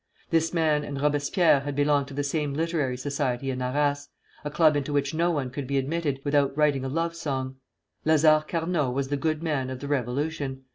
This 0.31 0.51
man 0.51 0.83
and 0.83 0.99
Robespierre 0.99 1.59
had 1.59 1.75
belonged 1.75 2.07
to 2.07 2.15
the 2.15 2.23
same 2.23 2.55
Literary 2.55 2.97
Society 2.97 3.51
in 3.51 3.61
Arras, 3.61 4.09
a 4.43 4.49
club 4.49 4.75
into 4.75 4.91
which 4.91 5.13
no 5.13 5.29
one 5.29 5.51
could 5.51 5.67
be 5.67 5.77
admitted 5.77 6.19
without 6.23 6.57
writing 6.57 6.83
a 6.83 6.89
love 6.89 7.15
song. 7.15 7.57
Lazare 8.03 8.47
Carnot 8.47 8.95
was 8.95 9.09
the 9.09 9.15
good 9.15 9.43
man 9.43 9.69
of 9.69 9.79
the 9.79 9.87
Revolution. 9.87 10.63